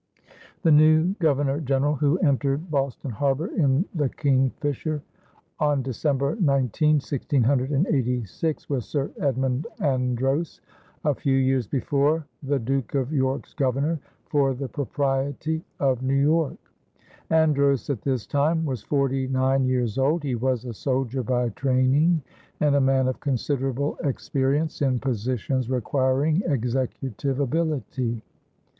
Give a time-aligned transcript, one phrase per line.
[0.63, 5.03] The new Governor General, who entered Boston harbor in the Kingfisher
[5.59, 10.59] on December 19, 1686, was Sir Edmund Andros,
[11.05, 16.57] a few years before the Duke of York's Governor for the propriety of New York.
[17.29, 22.23] Andros at this time was forty nine years old; he was a soldier by training
[22.59, 28.23] and a man of considerable experience in positions requiring executive ability.